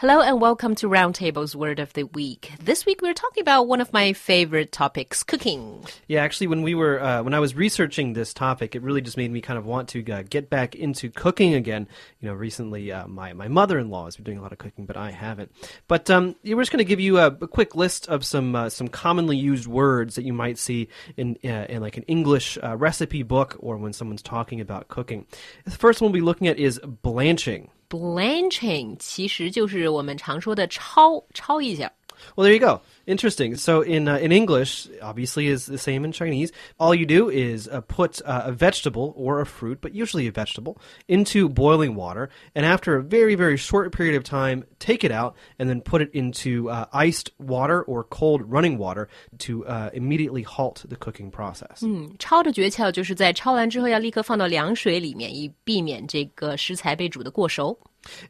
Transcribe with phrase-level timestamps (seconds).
[0.00, 2.52] Hello and welcome to Roundtable's Word of the Week.
[2.62, 5.86] This week we're talking about one of my favorite topics, cooking.
[6.06, 9.16] Yeah, actually, when we were uh, when I was researching this topic, it really just
[9.16, 11.88] made me kind of want to uh, get back into cooking again.
[12.20, 14.58] You know, recently uh, my my mother in law has been doing a lot of
[14.58, 15.50] cooking, but I haven't.
[15.88, 18.68] But um, we're just going to give you a, a, quick list of some uh,
[18.68, 22.76] some commonly used words that you might see in uh, in like an English uh,
[22.76, 25.24] recipe book or when someone's talking about cooking.
[25.64, 27.70] The first one we'll be looking at is blanching.
[27.88, 31.92] Blanching 其实就是我们常说的抄抄一下。
[32.35, 32.81] Well, there you go.
[33.07, 33.55] Interesting.
[33.55, 36.51] So in uh, in English, obviously is the same in Chinese.
[36.79, 40.31] All you do is uh, put uh, a vegetable or a fruit, but usually a
[40.31, 45.11] vegetable, into boiling water, and after a very very short period of time, take it
[45.11, 49.89] out and then put it into uh, iced water or cold running water to uh,
[49.93, 51.81] immediately halt the cooking process.
[51.81, 57.77] 嗯，焯的诀窍就是在焯完之后要立刻放到凉水里面，以避免这个食材被煮得过熟。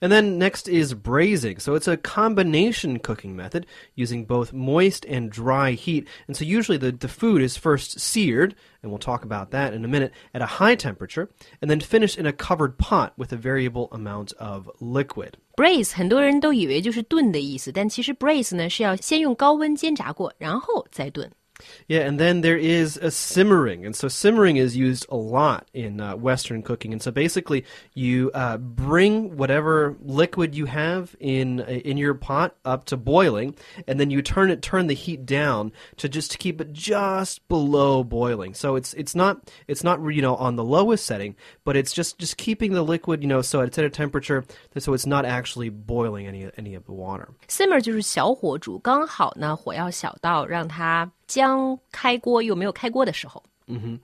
[0.01, 1.59] and then next is braising.
[1.59, 3.65] So it's a combination cooking method
[3.95, 6.07] using both moist and dry heat.
[6.27, 9.85] And so usually the, the food is first seared, and we'll talk about that in
[9.85, 11.29] a minute, at a high temperature,
[11.61, 15.37] and then finished in a covered pot with a variable amount of liquid.
[15.55, 21.29] Braise 很多人都以为就是炖的意思，但其实 braise 呢是要先用高温煎炸过，然后再炖。
[21.87, 26.01] yeah, and then there is a simmering, and so simmering is used a lot in
[26.01, 26.91] uh, Western cooking.
[26.91, 32.55] And so basically, you uh, bring whatever liquid you have in uh, in your pot
[32.65, 33.53] up to boiling,
[33.87, 37.47] and then you turn it turn the heat down to just to keep it just
[37.47, 38.55] below boiling.
[38.55, 42.17] So it's it's not it's not you know on the lowest setting, but it's just
[42.17, 44.45] just keeping the liquid you know so it's at a temperature
[44.79, 47.29] so it's not actually boiling any any of the water.
[47.47, 51.11] Simmer 就是小火煮，刚好呢火要小到让它。
[51.27, 53.43] 将开锅又没有开锅的时候。
[53.71, 53.95] Mm-hmm.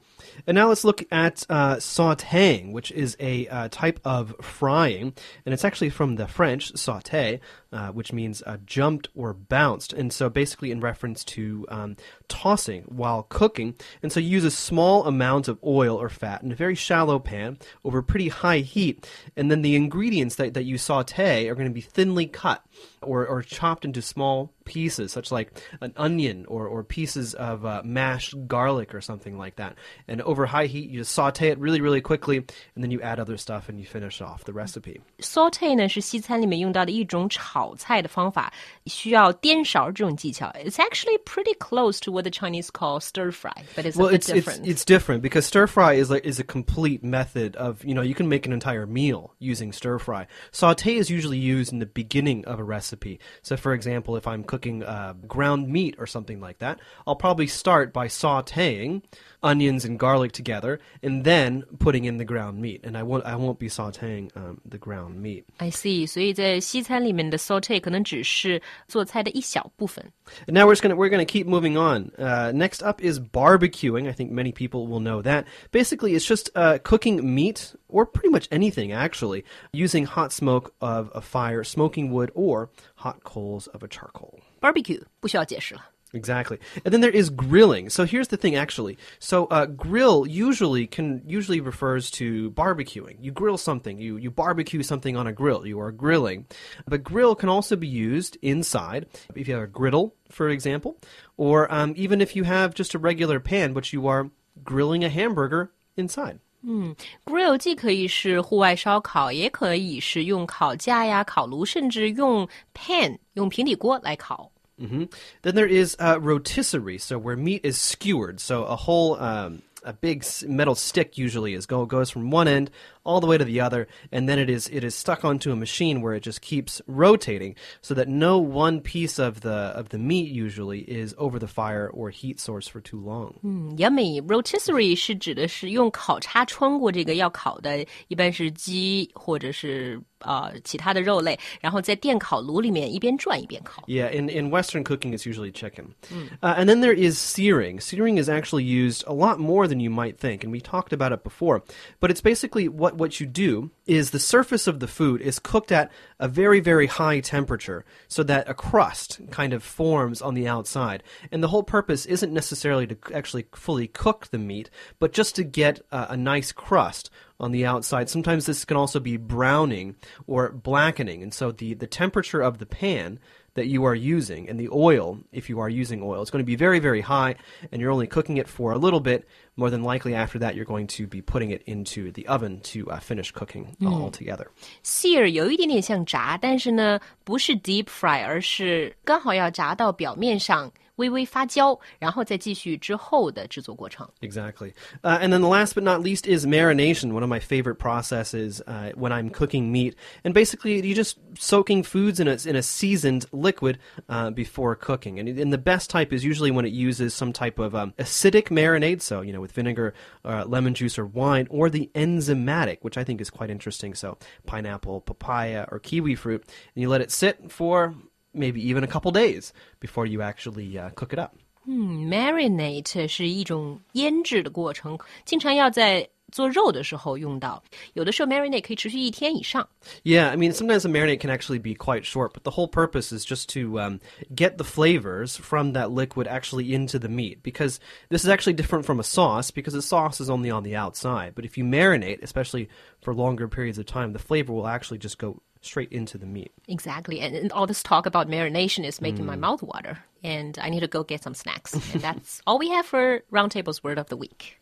[0.46, 5.14] And now let's look at uh, sautéing, which is a uh, type of frying,
[5.46, 7.40] and it's actually from the French sauté,
[7.74, 11.98] uh, which means uh, jumped or bounced, and so basically in reference to um,
[12.32, 13.74] tossing while cooking.
[14.04, 17.20] And so you use a small amount of oil or fat in a very shallow
[17.20, 21.68] pan over pretty high heat, and then the ingredients that, that you saute are going
[21.68, 22.64] to be thinly cut
[23.02, 27.82] or, or chopped into small pieces, such like an onion or, or pieces of uh,
[27.86, 29.76] mashed garlic or something like that.
[30.10, 32.38] And over high heat, you just saute it really, really quickly,
[32.76, 35.00] and then you add other stuff and you finish off the recipe.
[35.20, 38.52] Saute 呢是西餐里面用到的一种炒菜的方法，
[38.86, 40.52] 需要颠勺这种技巧。
[40.64, 44.16] It's actually pretty close to what the Chinese call stir fry, but it's well, a bit
[44.16, 44.60] it's, different.
[44.60, 48.02] It's, it's different because stir fry is like is a complete method of you know
[48.02, 50.28] you can make an entire meal using stir fry.
[50.52, 53.20] Saute is usually used in the beginning of a recipe.
[53.42, 57.48] So, for example, if I'm cooking uh, ground meat or something like that, I'll probably
[57.48, 59.02] start by sautéing
[59.44, 62.82] onions and garlic together, and then putting in the ground meat.
[62.84, 65.46] And I won't I won't be sautéing um, the ground meat.
[65.60, 66.06] I see.
[66.08, 70.04] 所以在西餐里面的 saute 可能只是做菜的一小部分。
[70.48, 72.01] And now we're just gonna we're gonna keep moving on.
[72.02, 74.08] Uh, next up is barbecuing.
[74.08, 75.46] I think many people will know that.
[75.72, 81.12] Basically, it's just uh, cooking meat or pretty much anything actually using hot smoke of
[81.14, 84.40] a fire, smoking wood, or hot coals of a charcoal.
[84.60, 85.91] Barbecue 不需要解释了。
[86.14, 86.58] Exactly.
[86.86, 87.90] And then there is grilling.
[87.90, 88.98] So here's the thing actually.
[89.20, 93.18] So uh, grill usually can usually refers to barbecuing.
[93.20, 94.00] You grill something.
[94.00, 95.68] You you barbecue something on a grill.
[95.68, 96.46] You are grilling.
[96.88, 99.06] But grill can also be used inside.
[99.36, 100.96] If you have a griddle, for example,
[101.36, 104.30] or um, even if you have just a regular pan, but you are
[104.64, 106.40] grilling a hamburger inside.
[106.64, 106.96] 嗯，
[107.26, 114.50] grill 既可以是户外烧烤，也可以是用烤架呀、烤炉，甚至用 pan 用平底锅来烤。
[114.83, 115.05] Mm-hmm.
[115.43, 118.41] Then there is uh, rotisserie, so where meat is skewered.
[118.41, 122.70] So a whole um, a big metal stick usually is go goes from one end
[123.04, 125.56] all the way to the other, and then it is it is stuck onto a
[125.56, 129.98] machine where it just keeps rotating, so that no one piece of the of the
[129.98, 133.36] meat usually is over the fire or heat source for too long.
[133.44, 143.84] 嗯，yummy rotisserie 是指的是用烤叉穿过这个要烤的，一般是鸡或者是呃其他的肉类，然后在电烤炉里面一边转一边烤。
[143.88, 145.94] Yeah, in in Western cooking, it's usually chicken.
[146.42, 147.80] Uh, and then there is searing.
[147.80, 151.13] Searing is actually used a lot more than you might think, and we talked about
[151.13, 151.63] it before.
[151.99, 155.73] But it's basically what what you do is the surface of the food is cooked
[155.73, 155.91] at
[156.21, 161.03] a very very high temperature, so that a crust kind of forms on the outside.
[161.31, 165.43] And the whole purpose isn't necessarily to actually fully cook the meat, but just to
[165.43, 167.11] get a, a nice crust
[167.42, 168.10] on the outside.
[168.10, 169.96] Sometimes this can also be browning
[170.26, 173.20] or blackening, and so the, the temperature of the pan
[173.54, 176.46] that you are using and the oil, if you are using oil, is going to
[176.46, 177.34] be very, very high
[177.72, 179.28] and you're only cooking it for a little bit.
[179.56, 182.88] More than likely, after that, you're going to be putting it into the oven to
[182.92, 184.52] uh, finish cooking uh, altogether.
[184.84, 190.72] Sear 有一点点像炸，但是呢，不是 deep fry，而是刚好要炸到表面上。
[190.98, 194.08] 微微发焦，然后再继续之后的制作过程。
[194.22, 194.74] Exactly.
[195.04, 198.62] Uh, and then the last but not least is marination, one of my favorite processes
[198.68, 199.96] uh, when I'm cooking meat.
[200.24, 203.78] And basically, you're just soaking foods in a, in a seasoned liquid
[204.10, 205.20] uh, before cooking.
[205.20, 208.50] And, and the best type is usually when it uses some type of um, acidic
[208.50, 209.94] marinade, so, you know, with vinegar,
[210.26, 213.94] uh, lemon juice, or wine, or the enzymatic, which I think is quite interesting.
[213.94, 216.44] So, pineapple, papaya, or kiwi fruit.
[216.76, 217.94] And you let it sit for
[218.34, 221.32] maybe even a couple days before you actually uh, cook it up.
[221.66, 227.62] 嗯，marinate 是一种腌制的过程，经常要在做肉的时候用到。
[227.94, 229.68] 有的时候 marinate 可以持续一天以上。
[230.04, 233.12] Yeah, I mean, sometimes the marinade can actually be quite short, but the whole purpose
[233.12, 234.00] is just to um,
[234.34, 237.44] get the flavors from that liquid actually into the meat.
[237.44, 237.80] Because
[238.10, 241.34] this is actually different from a sauce, because the sauce is only on the outside.
[241.36, 242.70] But if you marinate, especially
[243.02, 246.53] for longer periods of time, the flavor will actually just go straight into the meat.
[246.69, 249.41] Exactly, and, and all this talk about marination is making my mm.
[249.41, 251.75] mouth water, and I need to go get some snacks.
[251.95, 254.59] and that's all we have for Roundtable's Word of the Week.